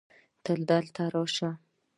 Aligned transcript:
دلته 0.69 1.03
راسه 1.13 1.49